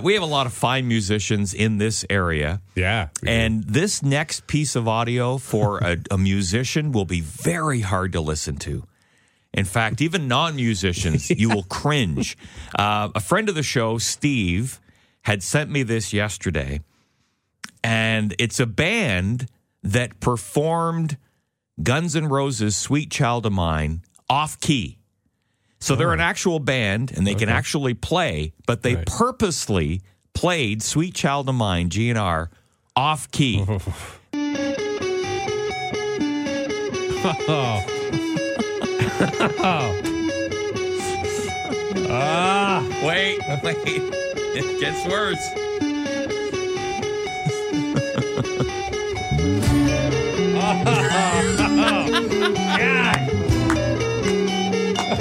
[0.00, 2.62] We have a lot of fine musicians in this area.
[2.76, 3.08] Yeah.
[3.26, 8.20] And this next piece of audio for a, a musician will be very hard to
[8.20, 8.84] listen to.
[9.52, 12.38] In fact, even non musicians, you will cringe.
[12.78, 14.80] Uh, a friend of the show, Steve,
[15.22, 16.80] had sent me this yesterday,
[17.82, 19.48] and it's a band
[19.82, 21.16] that performed
[21.82, 24.98] Guns N' Roses' Sweet Child o' Mine off key.
[25.80, 29.06] So they're an actual band and they can actually play, but they Right.
[29.06, 30.02] purposely
[30.34, 32.48] played Sweet Child o' Mine, GNR,
[32.96, 33.64] off key.
[42.10, 42.82] Ah.
[43.04, 43.76] Wait, wait.
[44.54, 45.38] It gets worse.
[53.28, 53.37] She's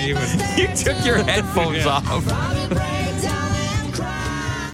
[0.00, 0.22] even.
[0.60, 2.04] You took your headphones off.
[2.04, 2.99] Probably break